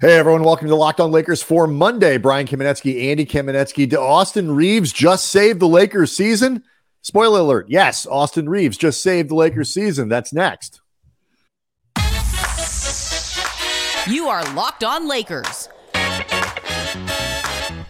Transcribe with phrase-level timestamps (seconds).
[0.00, 2.18] Hey everyone, welcome to Locked On Lakers for Monday.
[2.18, 3.92] Brian Kamenetzky, Andy Kamenetzky.
[3.94, 6.62] Austin Reaves just saved the Lakers season?
[7.02, 10.08] Spoiler alert, yes, Austin Reaves just saved the Lakers season.
[10.08, 10.80] That's next.
[14.06, 15.68] You are Locked On Lakers.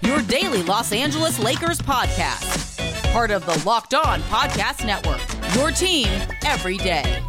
[0.01, 3.13] Your daily Los Angeles Lakers podcast.
[3.13, 5.21] Part of the Locked On Podcast Network.
[5.55, 6.09] Your team
[6.47, 7.23] every day.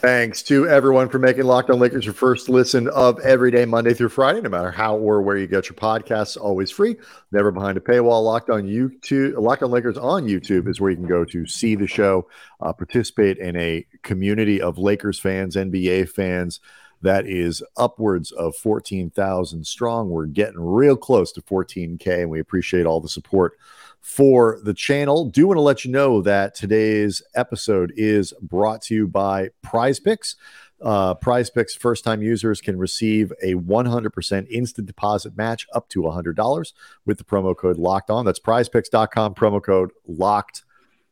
[0.00, 3.92] Thanks to everyone for making Locked On Lakers your first listen of every day, Monday
[3.92, 6.96] through Friday, no matter how or where you get your podcasts, always free,
[7.32, 8.24] never behind a paywall.
[8.24, 11.74] Locked on YouTube, Locked On Lakers on YouTube is where you can go to see
[11.74, 12.26] the show,
[12.62, 16.60] uh, participate in a community of Lakers fans, NBA fans
[17.02, 20.08] that is upwards of 14,000 strong.
[20.08, 23.58] We're getting real close to 14K, and we appreciate all the support
[24.00, 25.26] for the channel.
[25.26, 30.00] Do want to let you know that today's episode is brought to you by Prize
[30.00, 30.36] Picks.
[30.82, 36.00] Uh, Prize Picks first time users can receive a 100% instant deposit match up to
[36.02, 36.72] $100
[37.04, 38.24] with the promo code locked on.
[38.24, 40.62] That's prizepicks.com, promo code locked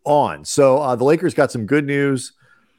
[0.04, 0.44] on.
[0.44, 2.32] So uh, the Lakers got some good news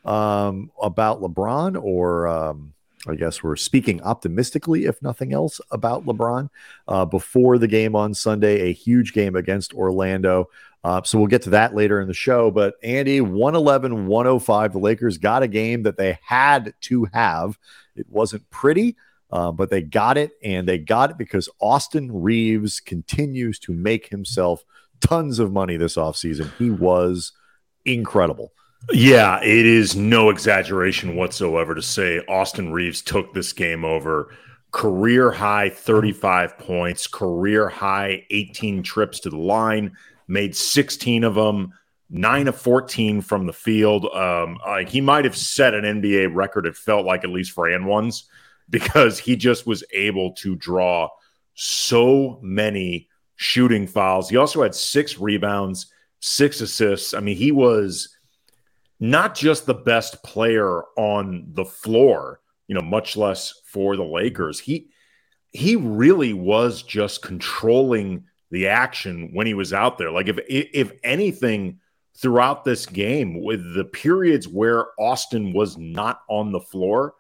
[0.06, 2.28] um, about LeBron or.
[2.28, 2.74] Um,
[3.08, 6.50] I guess we're speaking optimistically, if nothing else, about LeBron
[6.88, 10.50] uh, before the game on Sunday, a huge game against Orlando.
[10.84, 12.52] Uh, so we'll get to that later in the show.
[12.52, 17.58] But Andy, 111 105, the Lakers got a game that they had to have.
[17.96, 18.98] It wasn't pretty,
[19.32, 24.10] uh, but they got it, and they got it because Austin Reaves continues to make
[24.10, 24.64] himself
[25.00, 26.52] tons of money this offseason.
[26.58, 27.32] He was
[27.86, 28.52] incredible.
[28.92, 34.34] Yeah, it is no exaggeration whatsoever to say Austin Reaves took this game over.
[34.72, 39.96] Career high 35 points, career high 18 trips to the line,
[40.28, 41.74] made 16 of them,
[42.10, 44.06] nine of 14 from the field.
[44.06, 47.68] Um, uh, he might have set an NBA record, it felt like, at least for
[47.68, 48.30] and ones,
[48.70, 51.10] because he just was able to draw
[51.54, 54.30] so many shooting fouls.
[54.30, 55.88] He also had six rebounds,
[56.22, 57.14] six assists.
[57.14, 58.16] I mean, he was
[59.00, 64.60] not just the best player on the floor, you know, much less for the Lakers.
[64.60, 64.90] He
[65.52, 70.12] he really was just controlling the action when he was out there.
[70.12, 71.80] Like if if anything
[72.16, 77.14] throughout this game with the periods where Austin was not on the floor,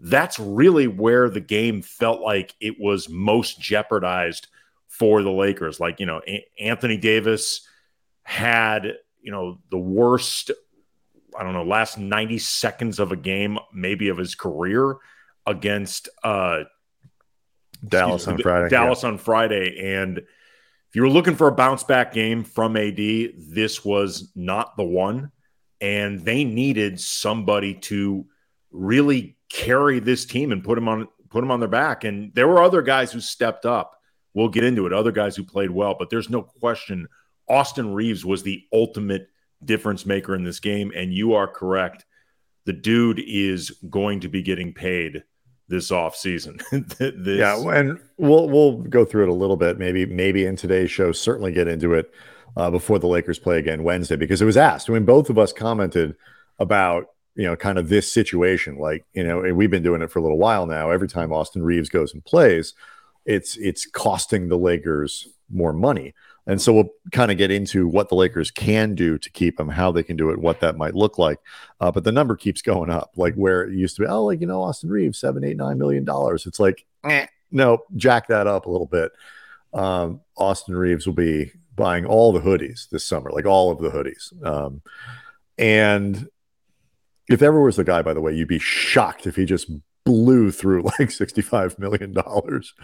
[0.00, 4.48] that's really where the game felt like it was most jeopardized
[4.88, 5.78] for the Lakers.
[5.78, 6.20] Like, you know,
[6.58, 7.66] Anthony Davis
[8.22, 10.50] had, you know, the worst
[11.38, 14.96] I don't know, last 90 seconds of a game, maybe of his career
[15.46, 16.64] against uh,
[17.86, 18.68] Dallas on Friday.
[18.68, 19.08] Dallas yeah.
[19.08, 19.94] on Friday.
[19.94, 24.76] And if you were looking for a bounce back game from AD, this was not
[24.76, 25.30] the one.
[25.80, 28.26] And they needed somebody to
[28.70, 32.04] really carry this team and put them on put them on their back.
[32.04, 33.96] And there were other guys who stepped up.
[34.34, 34.92] We'll get into it.
[34.92, 37.08] Other guys who played well, but there's no question
[37.48, 39.28] Austin Reaves was the ultimate
[39.64, 40.92] difference maker in this game.
[40.94, 42.04] And you are correct.
[42.64, 45.24] The dude is going to be getting paid
[45.68, 46.60] this off season.
[46.72, 47.14] this...
[47.38, 49.78] Yeah, and we'll we'll go through it a little bit.
[49.78, 52.12] Maybe maybe in today's show, certainly get into it
[52.56, 55.52] uh, before the Lakers play again Wednesday because it was asked when both of us
[55.52, 56.14] commented
[56.58, 58.76] about you know kind of this situation.
[58.78, 60.90] Like you know, and we've been doing it for a little while now.
[60.90, 62.74] Every time Austin Reaves goes and plays,
[63.24, 66.14] it's it's costing the Lakers more money.
[66.50, 69.68] And so we'll kind of get into what the Lakers can do to keep him,
[69.68, 71.38] how they can do it, what that might look like.
[71.78, 74.08] Uh, but the number keeps going up, like where it used to be.
[74.08, 76.46] Oh, like you know, Austin Reaves, seven, eight, nine million dollars.
[76.46, 79.12] It's like, eh, no, jack that up a little bit.
[79.72, 83.90] Um, Austin Reaves will be buying all the hoodies this summer, like all of the
[83.90, 84.44] hoodies.
[84.44, 84.82] Um,
[85.56, 86.28] and
[87.28, 89.70] if ever was the guy, by the way, you'd be shocked if he just
[90.04, 92.74] blew through like 65 million dollars.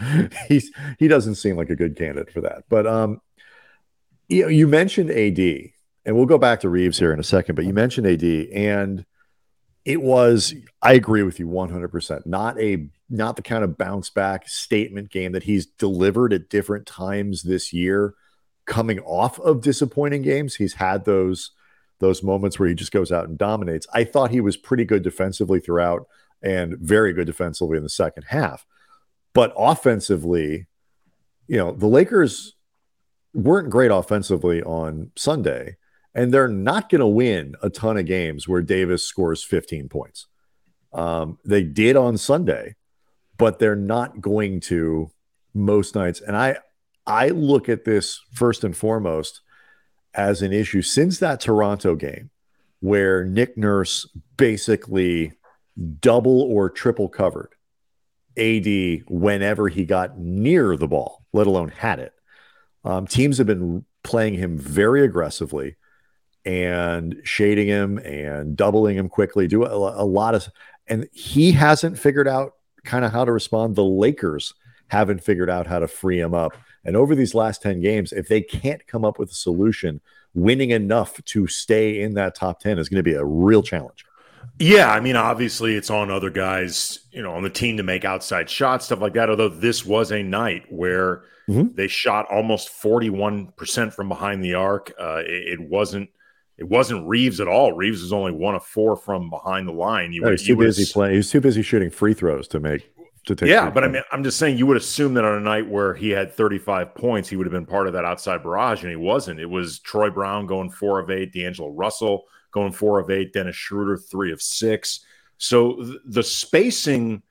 [0.47, 2.63] He's he doesn't seem like a good candidate for that.
[2.69, 3.19] But um
[4.27, 5.39] you know, you mentioned AD,
[6.05, 9.05] and we'll go back to Reaves here in a second, but you mentioned AD, and
[9.85, 12.25] it was, I agree with you 100%.
[12.25, 16.85] Not a, not the kind of bounce back statement game that he's delivered at different
[16.85, 18.15] times this year,
[18.65, 20.55] coming off of disappointing games.
[20.55, 21.51] He's had those,
[21.99, 23.87] those moments where he just goes out and dominates.
[23.93, 26.05] I thought he was pretty good defensively throughout
[26.41, 28.65] and very good defensively in the second half.
[29.33, 30.67] But offensively,
[31.47, 32.56] you know, the Lakers
[33.33, 35.77] weren't great offensively on Sunday,
[36.15, 40.27] and they're not going to win a ton of games where Davis scores 15 points.
[40.93, 42.75] Um, they did on Sunday,
[43.37, 45.11] but they're not going to
[45.53, 46.21] most nights.
[46.21, 46.57] And I,
[47.05, 49.41] I look at this first and foremost
[50.13, 52.31] as an issue since that Toronto game
[52.79, 54.07] where Nick Nurse
[54.37, 55.33] basically
[55.99, 57.53] double or triple covered
[58.37, 62.13] AD whenever he got near the ball, let alone had it.
[62.87, 65.75] Um, teams have been playing him very aggressively
[66.45, 70.47] and shading him and doubling him quickly, do a, a lot of,
[70.87, 72.53] and he hasn't figured out
[72.85, 73.75] kind of how to respond.
[73.75, 74.53] The Lakers
[74.87, 76.53] haven't figured out how to free him up.
[76.85, 79.99] And over these last 10 games, if they can't come up with a solution,
[80.33, 84.05] winning enough to stay in that top 10 is going to be a real challenge.
[84.59, 88.05] Yeah, I mean, obviously, it's on other guys, you know, on the team to make
[88.05, 89.29] outside shots, stuff like that.
[89.29, 91.75] Although this was a night where mm-hmm.
[91.75, 94.93] they shot almost forty-one percent from behind the arc.
[94.99, 96.09] Uh, it, it, wasn't,
[96.57, 97.73] it wasn't Reaves at all.
[97.73, 100.13] Reaves was only one of four from behind the line.
[100.13, 101.13] You, no, he's too busy playing.
[101.13, 102.91] He was too busy shooting free throws to make
[103.27, 103.49] to take.
[103.49, 105.93] Yeah, but I mean, I'm just saying, you would assume that on a night where
[105.93, 108.95] he had 35 points, he would have been part of that outside barrage, and he
[108.95, 109.39] wasn't.
[109.39, 113.55] It was Troy Brown going four of eight, D'Angelo Russell going four of eight, Dennis
[113.55, 115.01] Schroeder three of six.
[115.37, 117.21] So th- the spacing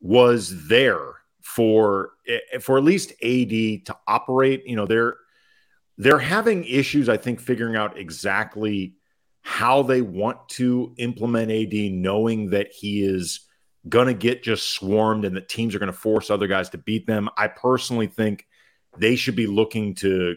[0.00, 1.15] was there
[1.46, 4.66] for eh, for at least AD to operate.
[4.66, 5.16] You know, they're
[5.96, 8.96] they're having issues, I think, figuring out exactly
[9.42, 13.40] how they want to implement AD, knowing that he is
[13.88, 16.78] going to get just swarmed and that teams are going to force other guys to
[16.78, 17.28] beat them.
[17.36, 18.44] I personally think
[18.98, 20.36] they should be looking to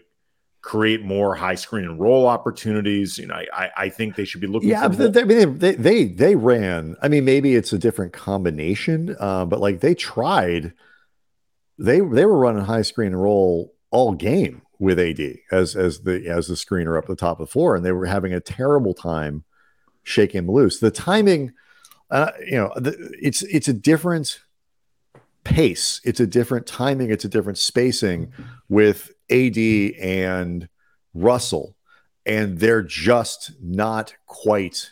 [0.62, 3.18] create more high screen and roll opportunities.
[3.18, 4.68] You know, I I think they should be looking.
[4.68, 6.96] Yeah, they, they, they they ran.
[7.02, 10.72] I mean, maybe it's a different combination, uh, but like they tried.
[11.80, 16.28] They they were running high screen and roll all game with AD as as the
[16.28, 18.94] as the screener up the top of the floor, and they were having a terrible
[18.94, 19.44] time
[20.02, 20.78] shaking him loose.
[20.78, 21.52] The timing,
[22.10, 24.40] uh, you know, the, it's it's a different
[25.44, 26.00] pace.
[26.04, 27.10] It's a different timing.
[27.10, 28.32] It's a different spacing
[28.68, 30.68] with AD and
[31.14, 31.76] Russell,
[32.26, 34.90] and they're just not quite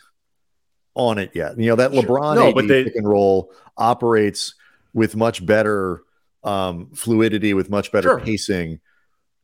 [0.95, 1.59] on it yet.
[1.59, 2.03] You know that sure.
[2.03, 4.55] LeBron no, AD they, pick and roll operates
[4.93, 6.01] with much better
[6.49, 8.19] um, fluidity, with much better sure.
[8.19, 8.79] pacing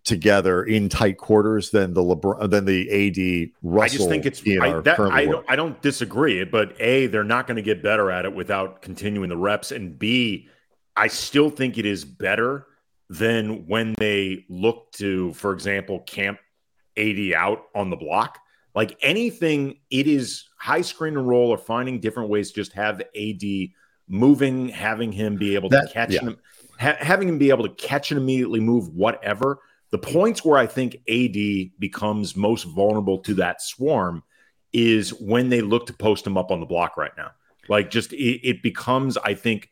[0.03, 3.81] together in tight quarters than the LeBron than the AD Russell.
[3.83, 7.47] I just think it's I, that, I don't I don't disagree, but a they're not
[7.47, 10.49] going to get better at it without continuing the reps, and b
[10.95, 12.67] I still think it is better
[13.09, 16.39] than when they look to, for example, camp
[16.97, 18.39] AD out on the block.
[18.73, 23.01] Like anything, it is high screen and roll or finding different ways to just have
[23.01, 23.43] AD
[24.07, 26.21] moving, having him be able that, to catch yeah.
[26.21, 26.37] him,
[26.79, 29.59] ha- having him be able to catch and immediately move, whatever.
[29.91, 34.23] The points where I think AD becomes most vulnerable to that swarm
[34.73, 37.31] is when they look to post him up on the block right now.
[37.69, 39.71] Like just it, it becomes, I think,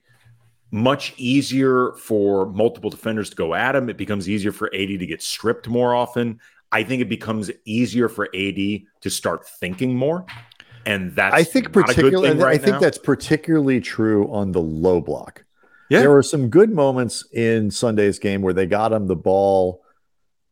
[0.71, 3.89] much easier for multiple defenders to go at him.
[3.89, 6.39] It becomes easier for AD to get stripped more often.
[6.71, 10.25] I think it becomes easier for AD to start thinking more.
[10.85, 12.79] And that's I think particularly right I think now.
[12.79, 15.45] that's particularly true on the low block.
[15.89, 15.99] Yeah.
[15.99, 19.83] There were some good moments in Sunday's game where they got him the ball,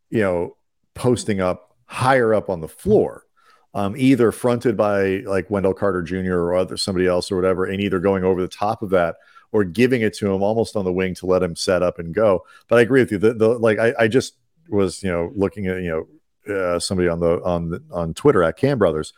[0.10, 0.58] you know,
[0.94, 3.26] posting up higher up on the floor.
[3.74, 6.34] Um, either fronted by like Wendell Carter Jr.
[6.34, 9.16] or other somebody else or whatever, and either going over the top of that
[9.54, 12.14] or giving it to him almost on the wing to let him set up and
[12.14, 12.46] go.
[12.68, 13.18] But I agree with you.
[13.18, 14.36] The, the like I, I just
[14.68, 16.08] was you know looking at you
[16.48, 19.14] know uh, somebody on the on the, on Twitter at Cam Brothers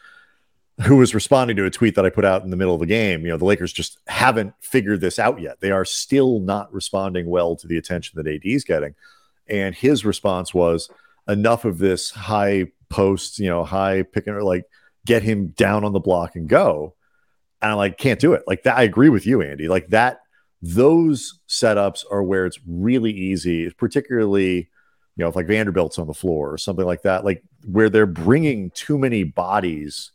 [0.81, 2.87] who was responding to a tweet that I put out in the middle of the
[2.87, 3.21] game.
[3.21, 5.59] You know, the Lakers just haven't figured this out yet.
[5.59, 8.95] They are still not responding well to the attention that AD is getting.
[9.47, 10.89] And his response was
[11.27, 14.65] enough of this high post, you know, high pick and like
[15.05, 16.95] get him down on the block and go.
[17.61, 18.43] And I like can't do it.
[18.47, 19.67] Like that, I agree with you, Andy.
[19.67, 20.21] Like that
[20.61, 24.67] those setups are where it's really easy, particularly, you
[25.17, 28.71] know, if like Vanderbilt's on the floor or something like that, like where they're bringing
[28.71, 30.11] too many bodies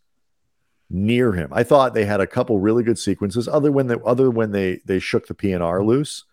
[0.91, 1.51] near him.
[1.53, 4.81] I thought they had a couple really good sequences, other when they other when they
[4.85, 5.89] they shook the PNR mm-hmm.
[5.89, 6.25] loose.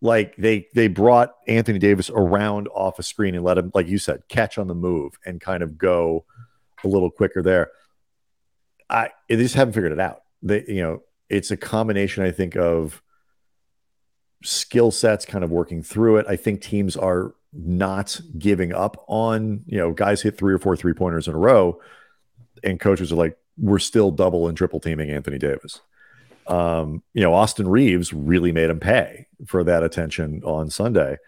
[0.00, 3.98] Like they they brought Anthony Davis around off a screen and let him, like you
[3.98, 6.24] said, catch on the move and kind of go
[6.84, 7.70] a little quicker there.
[8.90, 10.22] I they just haven't figured it out.
[10.42, 13.00] They, you know, it's a combination, I think, of
[14.42, 16.26] skill sets kind of working through it.
[16.28, 20.76] I think teams are not giving up on, you know, guys hit three or four
[20.76, 21.80] three pointers in a row,
[22.64, 25.80] and coaches are like, we're still double and triple teaming Anthony Davis.
[26.46, 31.18] Um, you know, Austin Reaves really made him pay for that attention on Sunday,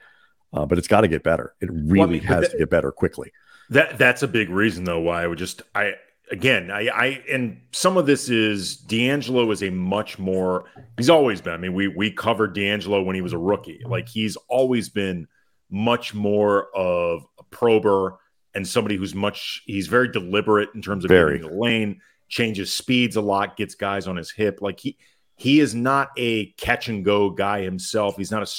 [0.53, 1.55] uh, but it's got to get better.
[1.61, 3.33] It really well, I mean, has that, to get better quickly.
[3.71, 5.95] That that's a big reason though why I would just I
[6.31, 10.65] again, I, I and some of this is D'Angelo is a much more
[10.97, 11.55] he's always been.
[11.55, 13.81] I mean, we we covered D'Angelo when he was a rookie.
[13.87, 15.29] Like he's always been
[15.71, 18.19] much more of a prober
[18.55, 21.39] and somebody who's much he's very deliberate in terms of Very.
[21.39, 24.61] the lane, changes speeds a lot, gets guys on his hip.
[24.61, 24.97] Like he
[25.37, 28.17] he is not a catch and go guy himself.
[28.17, 28.53] He's not a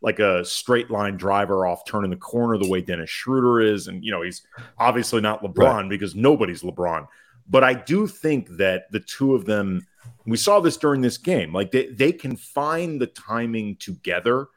[0.00, 4.04] like a straight line driver off turning the corner the way Dennis Schroeder is, and
[4.04, 4.42] you know he's
[4.78, 7.06] obviously not LeBron because nobody's LeBron.
[7.48, 9.86] But I do think that the two of them,
[10.26, 14.48] we saw this during this game, like they they can find the timing together,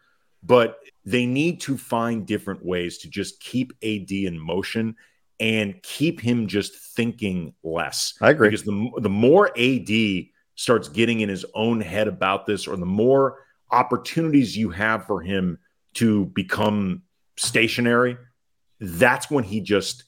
[0.44, 4.96] but they need to find different ways to just keep AD in motion
[5.40, 8.14] and keep him just thinking less.
[8.22, 8.50] I agree.
[8.50, 10.26] Because the, the more AD
[10.56, 13.40] starts getting in his own head about this, or the more
[13.72, 15.58] opportunities you have for him
[15.96, 17.02] to become
[17.38, 18.18] stationary,
[18.80, 20.04] that's when he just,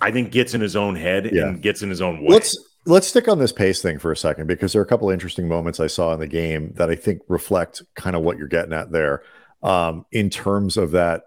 [0.00, 1.48] I think, gets in his own head Yeah.
[1.48, 2.28] and gets in his own way.
[2.30, 5.08] Let's let's stick on this pace thing for a second because there are a couple
[5.08, 8.38] of interesting moments I saw in the game that I think reflect kind of what
[8.38, 9.22] you're getting at there,
[9.62, 11.22] um, in terms of that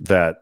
[0.00, 0.36] that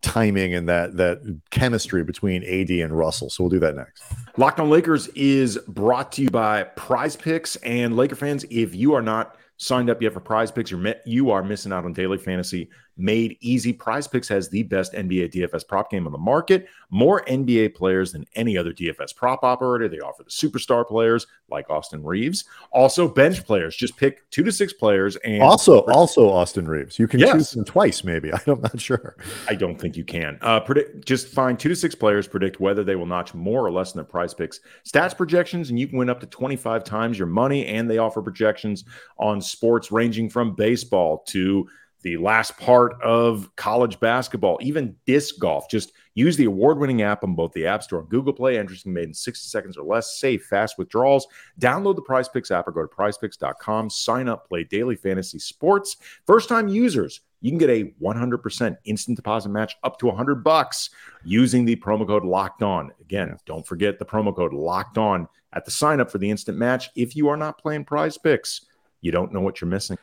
[0.00, 3.30] timing and that that chemistry between AD and Russell.
[3.30, 4.02] So we'll do that next.
[4.36, 8.44] Locked on Lakers is brought to you by Prize Picks and Laker fans.
[8.50, 11.84] If you are not signed up yet for Prize Picks, you're you are missing out
[11.84, 13.72] on daily fantasy made easy.
[13.72, 16.66] Prize Picks has the best NBA DFS prop game on the market.
[16.90, 19.88] More NBA players than any other DFS prop operator.
[19.88, 23.76] They offer the superstar players like Austin Reaves, also bench players.
[23.76, 26.98] Just pick two to six players and Also, also Austin Reaves.
[26.98, 27.32] You can Yes.
[27.32, 28.30] choose them twice, maybe.
[28.46, 29.16] I'm not sure.
[29.48, 30.38] I don't think you can.
[30.40, 33.70] Uh, predict just find two to six players, predict whether they will notch more or
[33.70, 37.18] less in their prize picks stats projections, and you can win up to 25 times
[37.18, 37.66] your money.
[37.66, 38.84] And they offer projections
[39.18, 41.68] on sports ranging from baseball to
[42.06, 45.68] the last part of college basketball, even disc golf.
[45.68, 48.56] Just use the award winning app on both the App Store and Google Play.
[48.56, 50.20] Entries can be made in 60 seconds or less.
[50.20, 51.26] Safe, fast withdrawals.
[51.60, 53.90] Download the Prize Picks app or go to prizepicks.com.
[53.90, 55.96] Sign up, play daily fantasy sports.
[56.28, 60.90] First time users you can get a 100% instant deposit match up to 100 bucks
[61.24, 65.64] using the promo code locked on again don't forget the promo code locked on at
[65.66, 68.64] the sign up for the instant match if you are not playing prize picks
[69.02, 69.98] you don't know what you're missing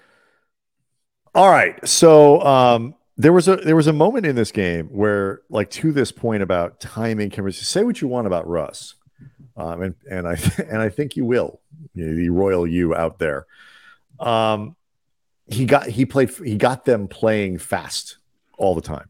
[1.36, 1.88] All right.
[1.88, 5.92] So um there was a there was a moment in this game where, like, to
[5.92, 7.64] this point about timing, chemistry.
[7.64, 8.96] Say what you want about Russ,
[9.56, 11.60] um, and and I and I think you will,
[11.94, 13.46] you know, the royal you out there.
[14.20, 14.76] Um,
[15.48, 18.18] he got he played he got them playing fast
[18.58, 19.10] all the time,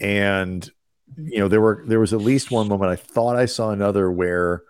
[0.00, 0.68] and
[1.16, 4.10] you know there were there was at least one moment I thought I saw another
[4.10, 4.62] where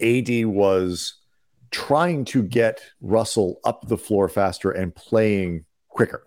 [0.00, 1.14] AD was
[1.70, 5.64] trying to get Russell up the floor faster and playing
[5.94, 6.22] quicker.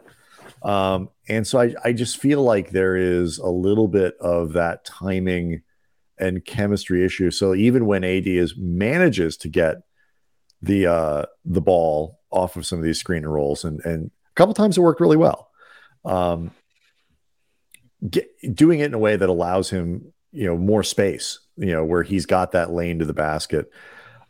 [0.63, 4.85] Um, and so I, I just feel like there is a little bit of that
[4.85, 5.61] timing
[6.17, 7.29] and chemistry issue.
[7.29, 9.77] So even when AD is manages to get
[10.61, 14.55] the uh, the ball off of some of these screen rolls, and and a couple
[14.55, 15.51] times it worked really well.
[16.03, 16.51] Um,
[18.09, 21.83] get, doing it in a way that allows him, you know, more space, you know,
[21.85, 23.69] where he's got that lane to the basket.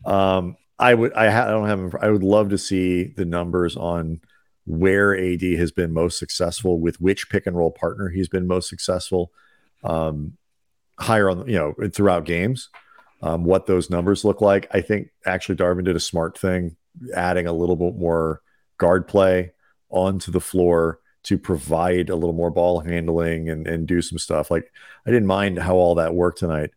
[0.06, 3.76] Um, I would, I, ha- I don't have, I would love to see the numbers
[3.76, 4.22] on
[4.68, 8.70] where AD has been most successful with which pick and roll partner he's been most
[8.70, 9.32] successful.
[9.84, 10.38] Um,
[11.00, 12.70] higher on, you know, throughout games,
[13.22, 14.68] um, what those numbers look like.
[14.72, 16.76] I think actually Darvin did a smart thing,
[17.16, 18.42] adding a little bit more
[18.78, 19.54] guard play
[19.90, 24.52] onto the floor to provide a little more ball handling and, and do some stuff.
[24.52, 24.72] Like
[25.06, 26.72] I didn't mind how all that worked tonight.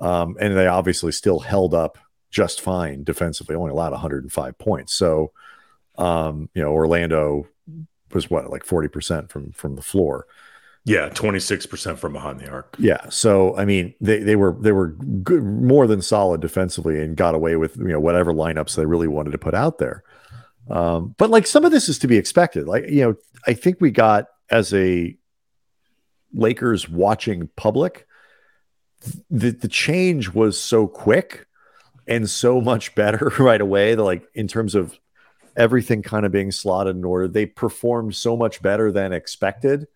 [0.00, 1.96] Um, and they obviously still held up
[2.30, 4.94] just fine defensively, only allowed 105 points.
[4.94, 5.32] So,
[5.98, 7.46] um, you know, Orlando
[8.12, 10.26] was what, like 40% from, from the floor.
[10.84, 13.08] yeah 26% from behind the arc Yeah.
[13.08, 17.34] So I mean, they they were they were good, more than solid defensively, and got
[17.34, 20.04] away with you know whatever lineups they really wanted to put out there.
[20.70, 22.66] Um, but like some of this is to be expected.
[22.66, 23.14] Like you know,
[23.46, 25.16] I think we got as a
[26.32, 28.06] Lakers watching public,
[29.30, 31.46] the the change was so quick
[32.06, 33.94] and so much better right away.
[33.94, 34.98] That like in terms of
[35.56, 39.86] everything kind of being slotted in order, they performed so much better than expected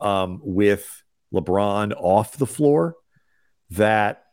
[0.00, 1.02] um, with
[1.32, 2.96] LeBron off the floor
[3.70, 4.24] that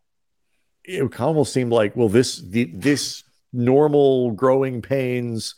[0.83, 5.55] it almost seemed like, well, this the, this normal growing pains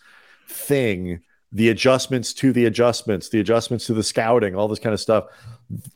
[0.47, 4.99] thing, the adjustments to the adjustments, the adjustments to the scouting, all this kind of
[4.99, 5.25] stuff.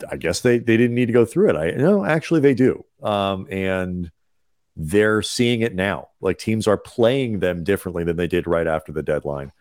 [0.09, 1.55] I guess they they didn't need to go through it.
[1.55, 4.11] I no, actually they do, um, and
[4.75, 6.09] they're seeing it now.
[6.21, 9.51] Like teams are playing them differently than they did right after the deadline,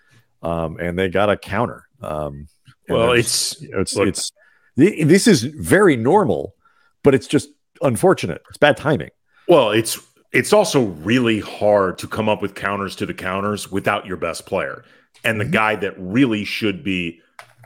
[0.43, 1.87] um, and they got a counter.
[2.01, 2.49] Um,
[2.89, 4.33] well it's you know, it's look- it's
[4.77, 6.55] this is very normal,
[7.03, 7.51] but it's just
[7.83, 8.43] unfortunate.
[8.49, 9.11] It's bad timing.
[9.49, 9.99] Well, it's
[10.33, 14.47] it's also really hard to come up with counters to the counters without your best
[14.47, 14.83] player
[15.25, 17.21] and the guy that really should be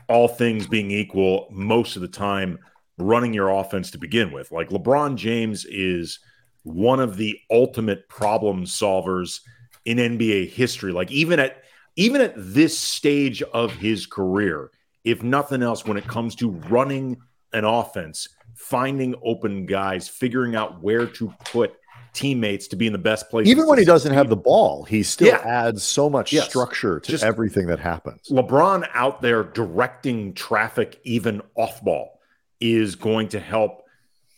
[0.09, 2.59] all things being equal, most of the time
[2.97, 4.51] running your offense to begin with.
[4.51, 6.19] Like LeBron James is
[6.67, 9.39] one of the ultimate problem solvers
[9.85, 10.91] in NBA history.
[10.91, 11.63] Like even at
[11.95, 14.69] even at this stage of his career,
[15.03, 17.17] if nothing else, when it comes to running
[17.53, 21.73] an offense, finding open guys, figuring out where to put
[22.13, 23.47] teammates to be in the best place.
[23.47, 25.37] Even when he doesn't have the ball, he still Yeah.
[25.37, 26.49] adds so much Yes.
[26.49, 28.27] structure to Just- everything that happens.
[28.29, 32.19] LeBron out there directing traffic even off ball
[32.59, 33.83] is going to help,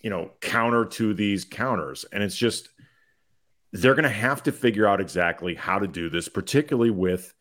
[0.01, 2.05] you know, counter to these counters.
[2.11, 2.69] And it's just
[3.71, 7.33] they're going to have to figure out exactly how to do this, particularly with,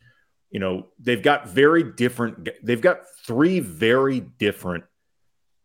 [0.50, 4.84] you know, they've got very different they've got three very different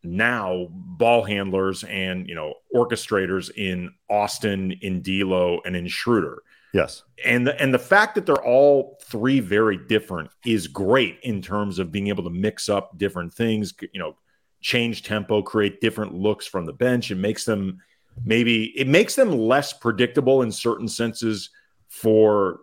[0.03, 7.03] now ball handlers and, you know, orchestrators in Austin, in D'Lo, and in Schroeder Yes.
[7.23, 11.77] and the, and the fact that they're all three very different is great in terms
[11.77, 14.15] of being able to mix up different things you know
[14.63, 17.79] change tempo create different looks from the bench it makes them
[18.23, 21.49] maybe it makes them less predictable in certain senses
[21.87, 22.61] for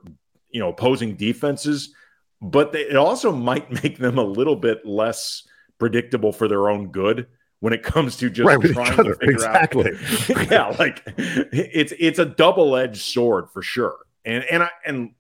[0.51, 1.95] you know opposing defenses
[2.43, 5.47] but they, it also might make them a little bit less
[5.79, 7.27] predictable for their own good
[7.61, 9.93] when it comes to just right trying to figure out Exactly.
[10.51, 13.97] yeah, like it's it's a double edged sword for sure.
[14.25, 15.15] And and I and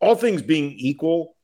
[0.00, 1.36] all things being equal,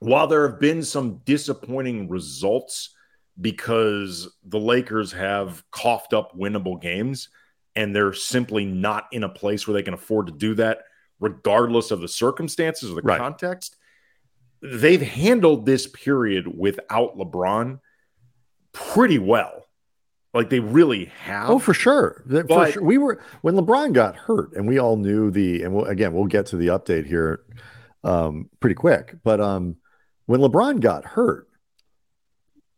[0.00, 2.94] while there have been some disappointing results
[3.40, 7.28] because the Lakers have coughed up winnable games
[7.76, 10.80] and they're simply not in a place where they can afford to do that,
[11.20, 13.18] regardless of the circumstances or the Right.
[13.18, 13.76] context.
[14.62, 17.80] They've handled this period without LeBron
[18.72, 19.66] pretty well.
[20.34, 21.50] Like they really have.
[21.50, 22.22] Oh, for sure.
[22.26, 22.82] That- For But- sure.
[22.84, 25.62] We were when LeBron got hurt, and we all knew the.
[25.64, 27.40] And we'll, again, we'll get to the update here
[28.04, 29.16] um, pretty quick.
[29.24, 29.76] But um,
[30.26, 31.48] when LeBron got hurt,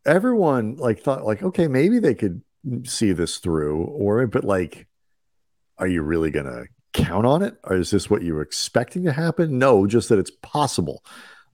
[0.05, 2.43] everyone like thought like, okay, maybe they could
[2.85, 4.87] see this through, or but like,
[5.79, 9.13] are you really gonna count on it, or is this what you were expecting to
[9.13, 9.59] happen?
[9.59, 11.03] No, just that it's possible.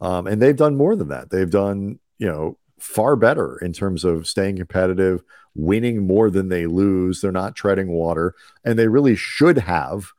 [0.01, 1.31] Um, and they've done more than that.
[1.31, 5.23] They've done, you know, far better in terms of staying competitive,
[5.57, 7.21] winning more than they lose.
[7.21, 8.35] They're not treading water,
[8.65, 10.13] and they really should have.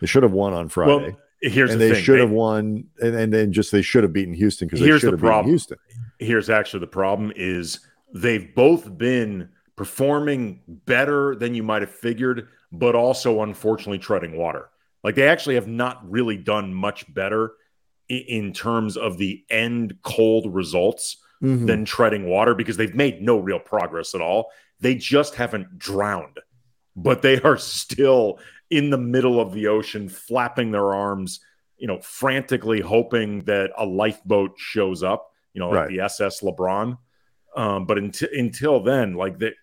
[0.00, 2.02] They should have won on Friday, well, here's and the they thing.
[2.04, 4.86] should They- have won, and, and then just they should have beaten Houston because they
[4.86, 5.50] Here's should the have beaten problem.
[5.50, 5.78] Houston.
[6.18, 7.80] Here's actually the problem is
[8.14, 14.70] they've both been performing better than you might have figured but also unfortunately treading water.
[15.04, 17.52] Like they actually have not really done much better
[18.08, 21.66] in terms of the end cold results Mhm.
[21.66, 24.50] than treading water because they've made no real progress at all.
[24.80, 26.38] They just haven't drowned
[26.98, 28.38] but they are still
[28.70, 31.40] in the middle of the ocean flapping their arms
[31.76, 35.88] you know frantically hoping that a lifeboat shows up you know like Right.
[35.88, 36.98] the ss lebron
[37.56, 39.54] um, but until until then like that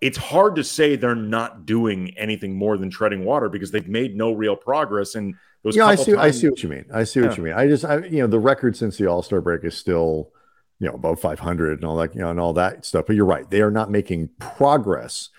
[0.00, 4.16] it's hard to say they're not doing anything more than treading water because they've made
[4.16, 6.14] no real progress and those yeah, I see.
[6.14, 6.84] I see what you mean.
[6.92, 7.36] I see what Yeah.
[7.38, 7.52] you mean.
[7.54, 10.30] I just, I, you know, the record since the All Star break is still,
[10.78, 13.06] you know, above 500 and all that, you know, and all that stuff.
[13.06, 15.30] But you're right; they are not making progress.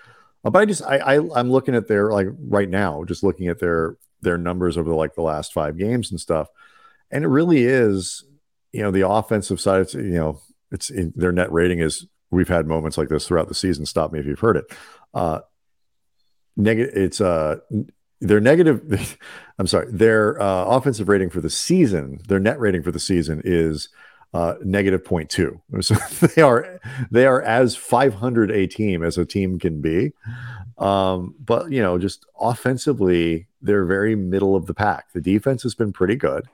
[0.44, 3.48] Uh, But I just, I, I, I'm looking at their like right now, just looking
[3.48, 6.48] at their their numbers over like the last five games and stuff,
[7.10, 8.24] and it really is,
[8.72, 9.82] you know, the offensive side.
[9.82, 12.06] It's, you know, it's in, their net rating is.
[12.30, 13.86] We've had moments like this throughout the season.
[13.86, 14.64] Stop me if you've heard it.
[15.14, 15.40] Uh,
[16.56, 16.94] negative.
[16.94, 17.56] It's uh
[18.20, 19.16] their negative
[19.58, 23.40] i'm sorry their uh, offensive rating for the season their net rating for the season
[23.44, 23.88] is
[24.34, 25.94] uh, negative 0.2 so
[26.26, 30.12] they are they are as 500 a team as a team can be
[30.76, 35.74] um, but you know just offensively they're very middle of the pack the defense has
[35.74, 36.46] been pretty good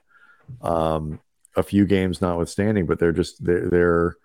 [0.62, 1.18] um,
[1.56, 4.16] a few games notwithstanding but they're just they're, they're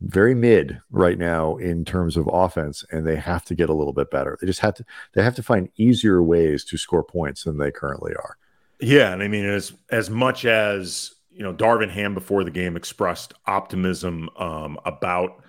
[0.00, 3.92] very mid right now in terms of offense and they have to get a little
[3.92, 7.44] bit better they just have to they have to find easier ways to score points
[7.44, 8.36] than they currently are
[8.82, 12.76] Yeah, and I mean, as as much as you know, Darvin Ham before the game
[12.76, 15.42] expressed optimism um, about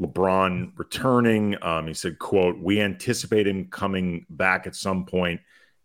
[0.00, 1.56] LeBron returning.
[1.62, 5.40] Um, he said, "quote We anticipate him coming back at some point."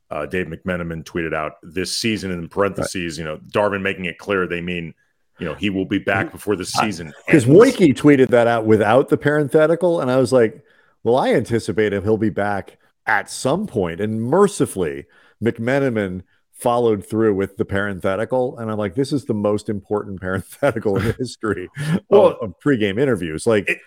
[0.10, 3.18] Uh, Dave McMenamin tweeted out this season in parentheses.
[3.18, 4.94] You know, Darvin making it clear they mean,
[5.40, 8.02] you know, he will be back before the season because ends.
[8.02, 10.64] Tweeted that out without the parenthetical and I was like
[11.04, 14.02] well I anticipate him he'll be back at some point.
[14.02, 15.06] and mercifully
[15.44, 20.98] McMenamin followed through with the parenthetical and I'm like this is the most important parenthetical
[20.98, 21.70] in the history
[22.10, 23.78] Well, of, of pregame interviews like it-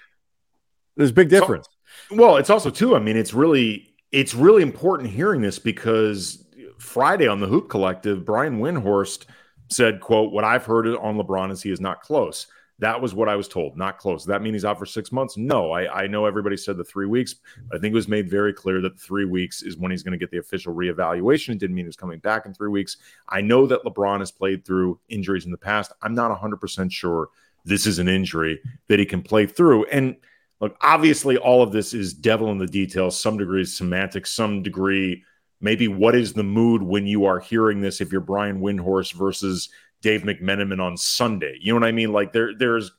[0.97, 1.67] there's a big So- difference
[2.13, 2.95] Well, it's also too.
[2.95, 6.45] I mean, it's really it's really important hearing this because
[6.79, 9.27] Friday on the Hoop Collective, Brian Windhorst
[9.69, 12.47] said, "quote What I've heard on LeBron is he is not close."
[12.81, 13.77] That was what I was told.
[13.77, 14.23] Not close.
[14.23, 15.37] Does that mean he's out for six months?
[15.37, 15.71] No.
[15.71, 17.35] I, I know everybody said the three weeks.
[17.75, 20.19] I think it was made very clear that three weeks is when he's going to
[20.19, 21.51] get the official reevaluation.
[21.51, 22.97] It didn't mean he was coming back in three weeks.
[23.29, 25.93] I know that LeBron has played through injuries in the past.
[26.01, 27.29] I'm not 100% sure
[27.67, 29.85] this is an injury that he can play through.
[29.87, 30.17] And
[30.61, 35.25] look, obviously, all of this is devil in the details, some degree semantics, some degree
[35.61, 39.69] maybe what is the mood when you are hearing this if you're Brian Windhorst versus
[40.01, 41.59] Dave McMenamin on Sunday.
[41.61, 42.13] You know what I mean?
[42.13, 42.91] Like there, there's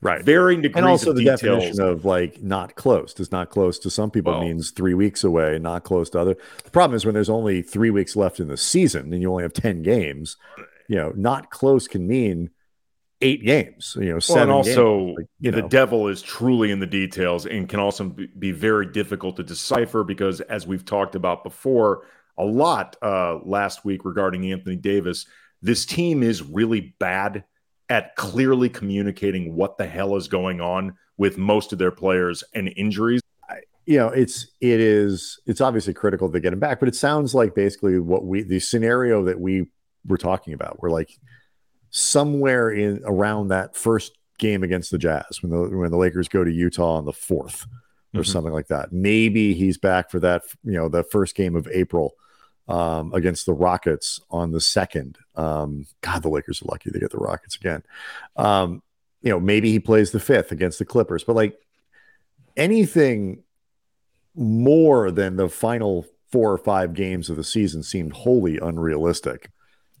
[0.00, 1.40] right varying degrees and also of the details.
[1.40, 5.24] definition of like not close does not close to some people Well- means three weeks
[5.24, 8.48] away not close to other the problem is when there's only three weeks left in
[8.48, 10.36] the season and you only have 10 games
[10.86, 12.50] you know not close can mean
[13.22, 14.98] eight games you know Well, seven and also.
[15.16, 18.86] Like, you the know devil is truly in the details and can also be- very
[18.86, 22.02] difficult to decipher because, as we've talked about before
[22.38, 25.26] a lot uh, last week regarding Anthony Davis,
[25.62, 27.44] this team is really bad
[27.88, 32.72] at clearly communicating what the hell is going on with most of their players and
[32.76, 33.22] injuries.
[33.86, 37.34] you know it's it is it's obviously critical to get him back but it sounds
[37.34, 39.64] like basically what we the scenario that we
[40.06, 41.10] were talking about we're like
[41.96, 46.44] somewhere in around that first game against the jazz when the when the lakers go
[46.44, 47.64] to utah on the 4th
[48.14, 48.26] or Mhm.
[48.26, 52.12] something like that maybe he's back for that you know the first game of april
[52.68, 57.10] um, against the rockets on the second um, god the lakers are lucky to get
[57.12, 57.82] the rockets again
[58.36, 58.82] um,
[59.22, 61.56] you know maybe he plays the fifth against the clippers but like
[62.58, 63.42] anything
[64.34, 69.50] more than the final four or five games of the season seemed wholly unrealistic.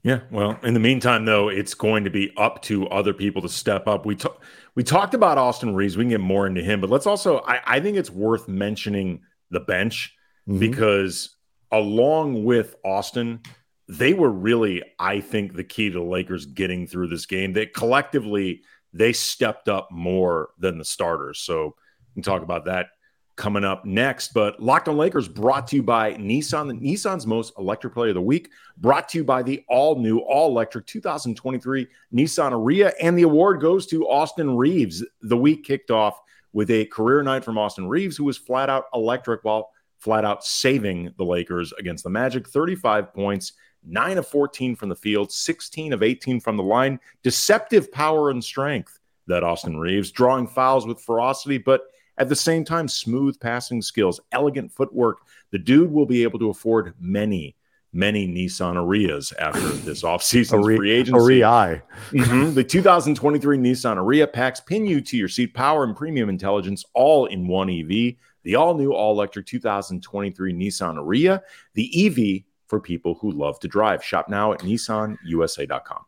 [0.06, 3.48] Yeah, well, in the meantime, though, it's going to be up to other people to
[3.48, 4.06] step up.
[4.06, 4.36] We ta-
[4.76, 5.96] we talked about Austin Reaves.
[5.96, 7.38] We can get more into him, but let's also.
[7.40, 10.14] I, I think it's worth mentioning the bench
[10.48, 10.60] Mhm.
[10.60, 11.34] because
[11.72, 13.40] along with Austin,
[13.88, 17.52] they were really, I think, the key to the Lakers getting through this game.
[17.52, 21.40] They collectively they stepped up more than the starters.
[21.40, 21.74] So
[22.14, 22.90] we can talk about that
[23.36, 24.34] coming up next.
[24.34, 28.14] But Locked on Lakers brought to you by Nissan, the Nissan's most electric player of
[28.14, 32.92] the week, brought to you by the all new, all electric 2023 Nissan Ariya.
[33.00, 35.04] And the award goes to Austin Reaves.
[35.22, 36.20] The week kicked off
[36.52, 40.44] with a career night from Austin Reaves, who was flat out electric while flat out
[40.44, 42.48] saving the Lakers against the Magic.
[42.48, 43.52] 35 points,
[43.84, 46.98] 9 of 14 from the field, 16 of 18 from the line.
[47.22, 51.88] Deceptive power and strength that Austin Reaves, drawing fouls with ferocity, but
[52.18, 55.18] at the same time, smooth passing skills, elegant footwork.
[55.50, 57.56] The dude will be able to afford many,
[57.92, 61.40] many Nissan Ariyas after this offseason's Ari- free agency.
[61.40, 62.54] Mhm.
[62.54, 67.26] The 2023 Nissan Ariya packs pin you to your seat power and premium intelligence all
[67.26, 68.14] in one EV.
[68.42, 71.42] The all new, all electric 2023 Nissan Ariya,
[71.74, 74.04] the EV for people who love to drive.
[74.04, 76.04] Shop now at nissanusa.com.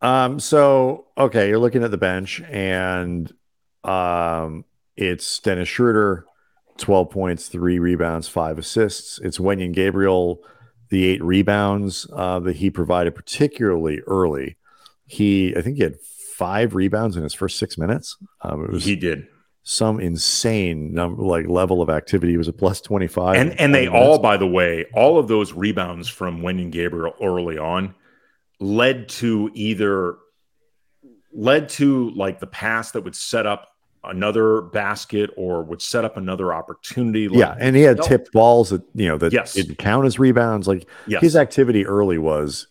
[0.00, 3.32] Um, so okay, you're looking at the bench, and
[3.84, 4.64] um,
[4.96, 6.26] it's Dennis Schroeder,
[6.78, 9.18] 12 points, three rebounds, five assists.
[9.22, 10.40] It's Wenyen Gabriel,
[10.90, 14.56] the eight rebounds uh, that he provided, particularly early.
[15.06, 15.96] He, I think, he had
[16.36, 18.16] five rebounds in his first six minutes.
[18.42, 19.26] Um, it was He did.
[19.62, 22.32] some insane number, like level of activity.
[22.32, 24.06] He was a plus 25, and and they minutes.
[24.08, 27.94] all, by the way, all of those rebounds from Wenyen Gabriel early on
[28.60, 30.16] led to either
[31.32, 33.68] led to like the pass that would set up
[34.04, 37.28] another basket or would set up another opportunity.
[37.28, 39.54] Like, yeah, and he had tipped balls that you know that Yes.
[39.54, 40.66] didn't count as rebounds.
[40.66, 42.66] Like yes, his activity early was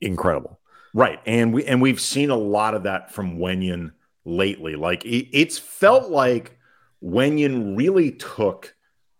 [0.00, 0.58] incredible.
[0.94, 3.92] right, and we and we've seen a lot of that from Wenyen
[4.24, 4.76] lately.
[4.76, 6.58] Like it, it's felt like
[7.02, 8.74] Wenyen really took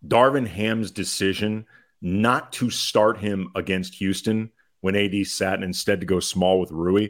[0.07, 1.65] Darvin Ham's decision
[2.01, 4.49] not to start him against Houston
[4.81, 7.09] when AD sat and instead to go small with Rui.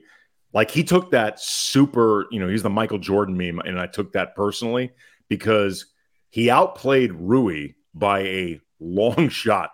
[0.54, 4.14] Like he took that super, you know, he's the Michael Jordan meme, and I took
[4.14, 4.92] that personally
[5.30, 5.86] because
[6.30, 9.72] he outplayed Rui by a long shot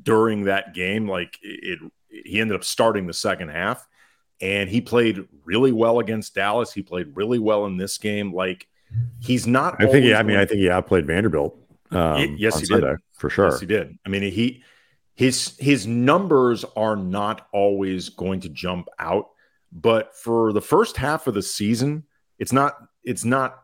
[0.00, 1.08] during that game.
[1.08, 3.86] Like it, he ended up starting the second half,
[4.40, 6.72] and he played really well against Dallas.
[6.72, 8.32] He played really well in this game.
[8.32, 8.68] Like
[9.20, 9.82] he's not.
[9.82, 10.04] I think.
[10.04, 11.56] He, I mean, I think he outplayed Vanderbilt.
[11.90, 12.84] Um, Y- yes, he did.
[13.14, 13.50] For sure.
[13.50, 13.98] Yes, he did.
[14.06, 14.62] I mean, he
[15.14, 19.28] his his numbers are not always going to jump out,
[19.72, 22.04] but for the first half of the season,
[22.38, 23.62] it's not it's not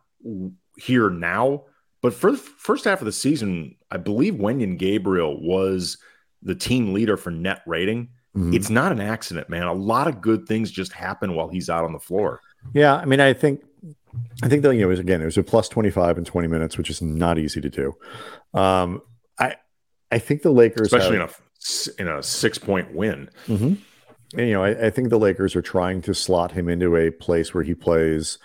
[0.76, 1.64] here now.
[2.02, 5.98] But for the first half of the season, I believe Wenyen Gabriel was
[6.42, 8.10] the team leader for net rating.
[8.36, 8.54] Mhm.
[8.54, 9.62] It's not an accident, man.
[9.66, 12.40] A lot of good things just happen while he's out on the floor.
[12.74, 13.62] Yeah, I mean, I think,
[14.42, 16.24] I think that you know, it was again, it was a plus twenty five in
[16.24, 17.94] twenty minutes, which is not easy to do.
[18.54, 19.02] Um,
[19.38, 19.56] I,
[20.12, 21.40] I think the Lakers, especially have-
[21.98, 23.28] in a in a six point win.
[23.46, 23.78] Mhm.
[24.34, 27.10] And, you know, I, I think the Lakers are trying to slot him into a
[27.10, 28.38] place where he plays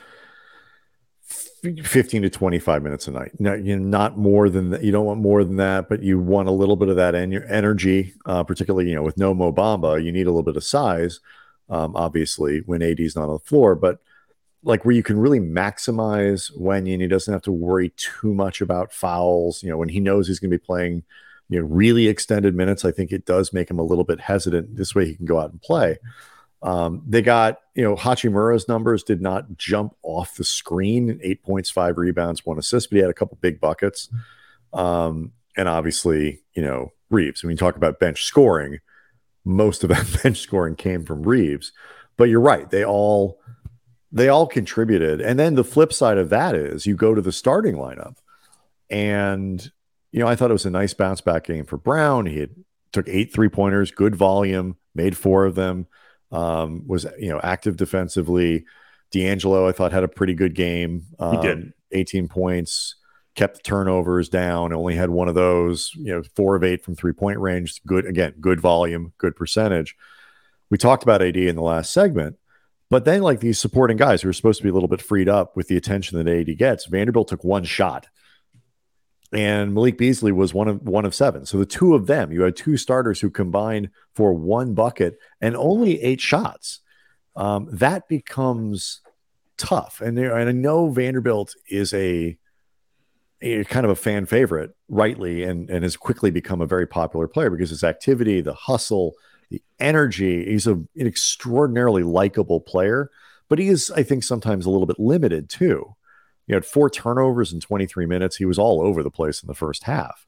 [1.62, 3.32] 15 to 25 minutes a night.
[3.40, 4.84] No, you know, not more than that.
[4.84, 7.46] You don't want more than that, but you want a little bit of that en-
[7.50, 10.64] energy, uh, particularly, you know, with no Mo Bamba, you need a little bit of
[10.64, 11.20] size,
[11.70, 13.76] um, obviously, when AD is not on the floor.
[13.76, 14.00] But
[14.64, 18.94] like where you can really maximize when he doesn't have to worry too much about
[18.94, 21.04] fouls, you know, when he knows he's going to be playing,
[21.52, 24.78] you know, really extended minutes, I think it does make him a little bit hesitant.
[24.78, 25.98] This way he can go out and play.
[26.64, 31.70] Um, they got, you know, Hachimura's numbers did not jump off the screen eight points,
[31.70, 34.08] five rebounds, one assist, but he had a couple big buckets.
[34.72, 37.44] Um, and obviously, you know, Reaves.
[37.44, 38.80] When you talk about bench scoring,
[39.44, 41.74] most of that bench scoring came from Reaves,
[42.16, 43.42] But you're right, they all
[44.10, 45.20] they all contributed.
[45.20, 48.16] And then the flip side of that is you go to the starting lineup.
[48.90, 49.70] And,
[50.12, 52.26] you know, I thought it was a nice bounce back game for Brown.
[52.26, 52.52] He had
[52.92, 55.88] took eight three pointers, good volume, made four of them
[56.32, 58.66] um, was you know active defensively.
[59.12, 61.06] D'Angelo, I thought had a pretty good game.
[61.20, 62.96] Um, he did 18 points,
[63.36, 64.72] kept the turnovers down.
[64.72, 65.92] Only had one of those.
[65.96, 67.82] You know, four of eight from three point range.
[67.86, 69.96] Good again, good volume, good percentage.
[70.70, 72.38] We talked about AD in the last segment,
[72.90, 75.28] but then like these supporting guys who are supposed to be a little bit freed
[75.28, 76.86] up with the attention that AD gets.
[76.86, 78.08] Vanderbilt took one shot
[79.34, 81.46] and Malik Beasley was one of one of seven.
[81.46, 85.56] So the two of them, you had two starters who combined for one bucket and
[85.56, 86.80] only eight shots.
[87.36, 89.02] Um, that becomes
[89.58, 90.02] tough.
[90.02, 92.38] And, and I know Vanderbilt is a,
[93.42, 97.28] a kind of a fan favorite, rightly, and and has quickly become a very popular
[97.28, 99.14] player because his activity, the hustle,
[99.50, 100.46] the energy.
[100.46, 103.10] He's a, an extraordinarily likable player,
[103.48, 105.96] but he is, I think, sometimes a little bit limited too.
[106.52, 108.36] He had four turnovers in 23 minutes.
[108.36, 110.28] He was all over the place in the first half.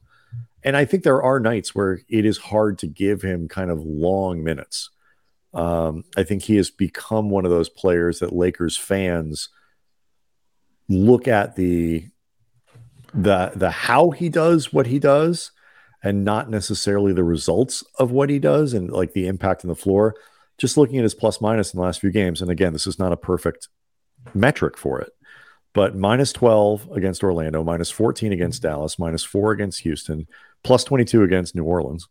[0.62, 3.82] And I think there are nights where it is hard to give him kind of
[3.82, 4.88] long minutes.
[5.52, 9.50] Um, I think he has become one of those players that Lakers fans
[10.88, 12.08] look at the
[13.12, 15.52] the the how he does what he does
[16.02, 19.74] and not necessarily the results of what he does and like the impact on the
[19.74, 20.14] floor
[20.56, 22.98] just looking at his plus minus in the last few games and again this is
[22.98, 23.68] not a perfect
[24.34, 25.13] metric for it
[25.74, 30.26] but minus 12 against Orlando, minus 14 against Dallas, minus four against Houston,
[30.62, 32.08] plus 22 against New Orleans.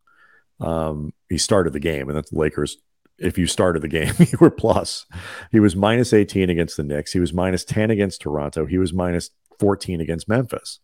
[0.60, 2.78] Um, he started the game, and that's the Lakers.
[3.18, 5.06] If you started the game, you were plus.
[5.52, 7.14] He was minus 18 against the Knicks.
[7.14, 8.66] He was minus 10 against Toronto.
[8.66, 10.80] He was minus 14 against Memphis.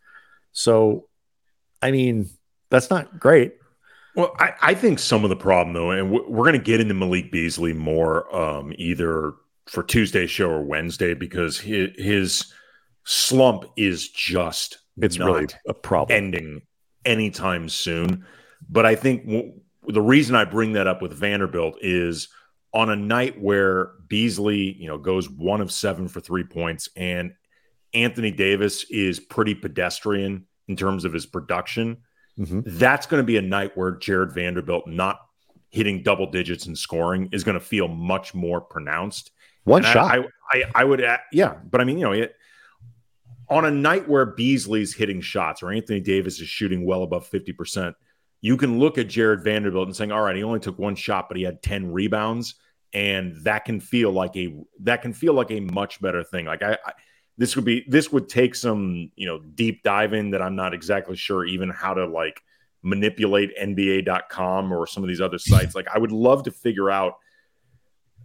[0.53, 1.07] So,
[1.81, 2.29] I mean,
[2.69, 3.55] that's not great.
[4.15, 6.93] Well, I, I think some of the problem, though, and we're going to get into
[6.93, 9.33] Malik Beasley more um, either
[9.67, 12.53] for Tuesday's show or Wednesday because his, his
[13.09, 16.61] slump is just it's really a problem ending
[17.05, 18.23] anytime soon.
[18.69, 19.53] But I think w-
[19.87, 22.27] the reason I bring that up with Vanderbilt is
[22.71, 27.33] on a night where Beasley, you know, goes one of seven for three points, and
[27.95, 31.97] Anthony Davis is pretty pedestrian in terms of his production.
[32.37, 32.59] Mm-hmm.
[32.63, 35.17] That's going to be a night where Jared Vanderbilt not
[35.71, 39.31] hitting double digits in scoring is going to feel much more pronounced.
[39.63, 40.11] One and shot.
[40.11, 42.35] I, I, I, would, yeah, but I mean, you know, it,
[43.49, 47.93] on a night where Beasley's hitting shots or Anthony Davis is shooting well above 50%,
[48.41, 51.27] you can look at Jared Vanderbilt and saying, all right, he only took one shot,
[51.27, 52.55] but he had 10 rebounds.
[52.93, 56.47] And that can feel like a that can feel like a much better thing.
[56.47, 56.93] Like I, I
[57.37, 61.15] this would be this would take some, you know, deep diving that I'm not exactly
[61.15, 62.41] sure even how to like
[62.81, 65.75] manipulate NBA.com or some of these other sites.
[65.75, 67.17] Like I would love to figure out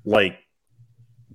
[0.04, 0.38] like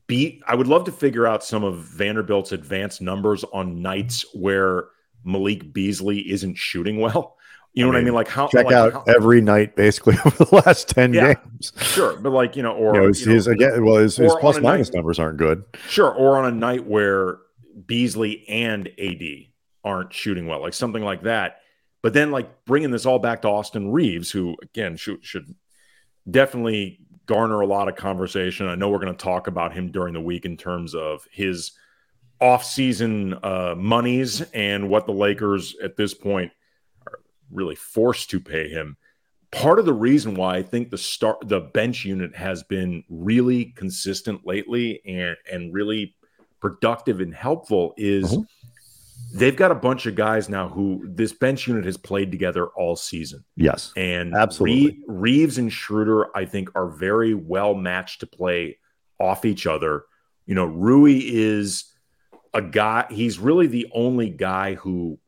[0.09, 4.87] beat I would love to figure out some of Vanderbilt's advanced numbers on nights where
[5.23, 7.37] Malik Beasley isn't shooting well.
[7.73, 8.13] You know I mean, what I mean?
[8.15, 11.71] Like how check like, out how, every night basically over the last 10 yeah, games.
[11.77, 12.17] Sure.
[12.19, 14.33] But like, you know, or you know, his, you know, his again well his, his
[14.39, 15.63] plus minus night, numbers aren't good.
[15.87, 16.11] Sure.
[16.11, 17.37] Or on a night where
[17.85, 19.21] Beasley and AD
[19.83, 21.59] aren't shooting well, like something like that.
[22.01, 25.53] But then like bringing this all back to Austin Reaves, who again should, should
[26.29, 28.67] definitely garner a lot of conversation.
[28.67, 31.73] I know we're going to talk about him during the week in terms of his
[32.41, 36.51] off-season uh, monies and what the Lakers at this point
[37.05, 37.19] are
[37.51, 38.97] really forced to pay him.
[39.51, 43.65] Part of the reason why I think the start the bench unit has been really
[43.75, 46.15] consistent lately and and really
[46.59, 48.43] productive and helpful is uh-huh
[49.33, 52.95] they've got a bunch of guys now who this bench unit has played together all
[52.95, 53.43] season.
[53.55, 53.93] Yes.
[53.95, 54.99] And absolutely.
[55.07, 58.77] Reaves and Schroeder, I think, are very well matched to play
[59.19, 60.03] off each other.
[60.45, 61.85] You know, Rui is
[62.53, 65.19] a guy, he's really the only guy who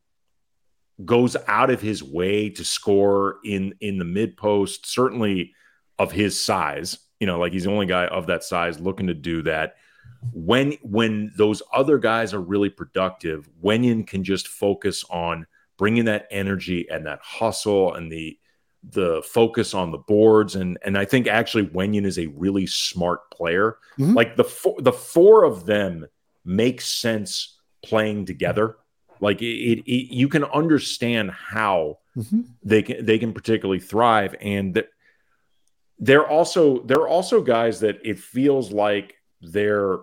[1.06, 5.54] goes out of his way to score in in the mid post, certainly
[6.00, 6.98] of his size.
[7.20, 9.76] You know, like he's the only guy of that size looking to do that.
[10.34, 16.28] When when those other guys are really productive, Wenyen can just focus on bringing that
[16.30, 18.38] energy and that hustle and the
[18.84, 23.30] the focus on the boards and and I think actually Wenyen is a really smart
[23.32, 23.78] player.
[23.98, 24.14] Mm-hmm.
[24.14, 26.08] Like the four, the four of them
[26.46, 28.78] make sense playing together.
[29.20, 32.42] Like it, it, it you can understand how mm-hmm.
[32.64, 34.90] they can they can particularly thrive and that
[36.00, 40.00] they're also they're also guys that it feels like their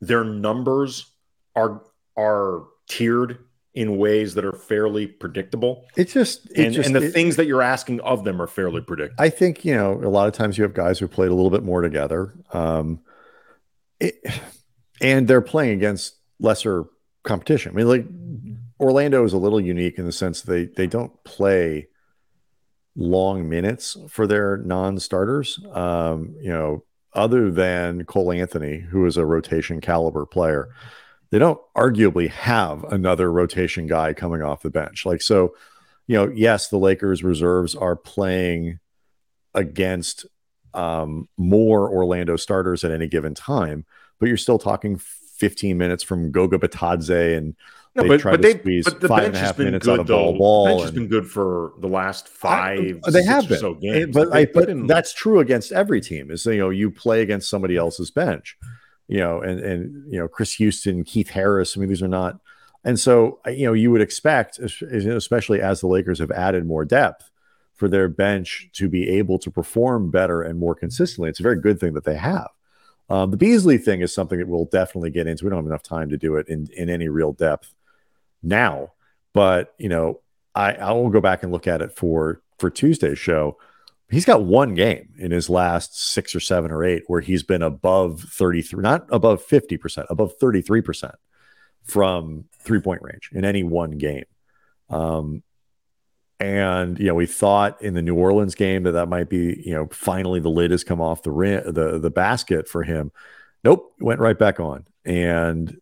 [0.00, 1.06] their numbers
[1.54, 1.82] are
[2.16, 3.38] are tiered
[3.74, 5.84] in ways that are fairly predictable.
[5.96, 8.48] It's just, it and, just, and the it, things that you're asking of them are
[8.48, 9.22] fairly predictable.
[9.22, 11.50] I think you know a lot of times you have guys who played a little
[11.50, 13.00] bit more together, um,
[14.00, 14.16] it,
[15.00, 16.86] and they're playing against lesser
[17.22, 17.72] competition.
[17.72, 18.06] I mean, like
[18.80, 21.88] Orlando is a little unique in the sense they they don't play
[22.96, 25.60] long minutes for their non-starters.
[25.72, 26.84] Um, you know,
[27.14, 30.68] other than Cole Anthony, who is a rotation caliber player
[31.30, 35.04] they don't arguably have another rotation guy coming off the bench.
[35.04, 35.54] Like, so,
[36.06, 38.78] you know, yes, the Lakers reserves are playing
[39.54, 40.26] against
[40.72, 43.84] um, more Orlando starters at any given time,
[44.18, 47.54] but you're still talking 15 minutes from Goga Bitadze and
[47.98, 49.86] no, they but, tried but to they, squeeze but the five and a half minutes
[49.86, 50.32] good, out of though.
[50.32, 50.64] ball ball.
[50.64, 53.00] The bench has been good for the last five.
[53.04, 54.14] I, they have been, so games.
[54.14, 56.30] but, I, but that's true against every team.
[56.30, 58.56] Is you know you play against somebody else's bench
[59.08, 61.76] you know, and and you know Chris Houston, Keith Harris.
[61.76, 62.38] I mean, these are not,
[62.84, 67.30] and so you know you would expect, especially as the Lakers have added more depth,
[67.74, 71.30] for their bench to be able to perform better and more consistently.
[71.30, 72.48] It's a very good thing that they have.
[73.08, 75.46] Um, the Beasley thing is something that we'll definitely get into.
[75.46, 77.74] We don't have enough time to do it in in any real depth
[78.42, 78.92] now,
[79.34, 80.20] but you know,
[80.54, 83.56] I I will go back and look at it for for Tuesday's show
[84.10, 87.62] he's got one game in his last six or seven or eight where he's been
[87.62, 91.14] above 33, not above 50%, above 33%
[91.84, 94.24] from three point range in any one game.
[94.90, 95.42] Um,
[96.40, 99.74] and you know, we thought in the New Orleans game that that might be, you
[99.74, 103.10] know, finally the lid has come off the rim, the the basket for him.
[103.64, 105.76] Nope, went right back on, and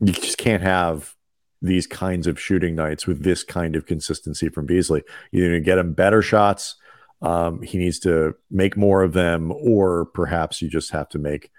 [0.00, 1.14] you just can't have
[1.62, 5.02] these kinds of shooting nights with this kind of consistency from Beasley.
[5.30, 6.76] You need to get him better shots
[7.22, 11.50] um, he needs to make more of them, or perhaps you just have to make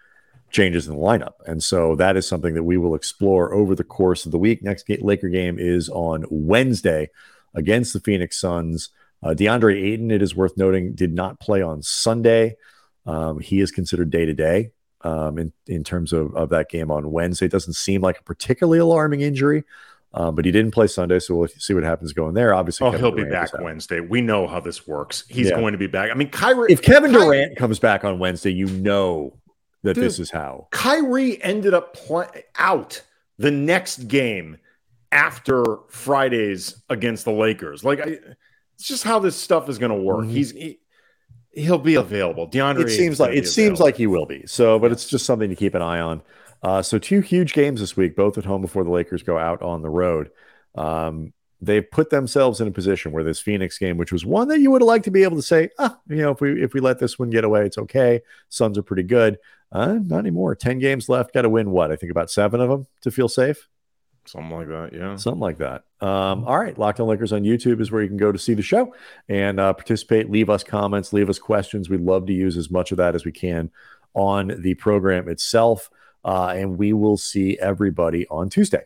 [0.51, 1.33] changes in the lineup.
[1.47, 4.61] And so that is something that we will explore over the course of the week.
[4.61, 7.09] Next Laker game is on Wednesday
[7.55, 8.89] against the Phoenix Suns.
[9.23, 12.57] Uh, DeAndre Ayton, it is worth noting, did not play on Sunday.
[13.05, 14.71] Um, he is considered day to day
[15.03, 17.45] in in terms of, of that game on Wednesday.
[17.45, 19.63] It doesn't seem like a particularly alarming injury.
[20.15, 22.53] Um, but he didn't play Sunday, so we'll see what happens going there.
[22.53, 23.99] Obviously, oh, Kevin he'll Durant be back Wednesday.
[23.99, 25.23] We know how this works.
[25.27, 25.55] He's yeah.
[25.55, 26.11] going to be back.
[26.11, 26.71] I mean, Kyrie.
[26.71, 29.35] If Kevin Kyrie, Durant comes back on Wednesday, you know
[29.81, 33.01] that dude, this is how Kyrie ended up play, out
[33.39, 34.57] the next game
[35.11, 37.83] after Fridays against the Lakers.
[37.83, 38.19] Like, I,
[38.75, 40.25] it's just how this stuff is going to work.
[40.25, 40.29] Mm-hmm.
[40.29, 40.79] He's he,
[41.53, 42.47] he'll be available.
[42.47, 42.85] DeAndre.
[42.85, 44.45] It seems like it seems like he will be.
[44.45, 46.21] So, but it's just something to keep an eye on.
[46.61, 49.61] Uh, so two huge games this week, both at home before the Lakers go out
[49.61, 50.31] on the road.
[50.75, 54.59] Um, they've put themselves in a position where this Phoenix game, which was one that
[54.59, 56.73] you would have liked to be able to say, ah, you know, if we if
[56.73, 58.21] we let this one get away, it's okay.
[58.49, 59.37] Suns are pretty good.
[59.71, 60.55] Uh, not anymore.
[60.55, 61.33] Ten games left.
[61.33, 61.91] Got to win what?
[61.91, 63.67] I think about seven of them to feel safe.
[64.25, 65.15] Something like that, yeah.
[65.17, 65.83] Something like that.
[65.99, 68.53] Um, all right, Locked On Lakers on YouTube is where you can go to see
[68.53, 68.93] the show
[69.27, 70.29] and uh, participate.
[70.29, 71.89] Leave us comments, leave us questions.
[71.89, 73.69] We'd love to use as much of that as we can
[74.13, 75.89] on the program itself.
[76.25, 78.83] Uh, and we will see everybody on Tuesday.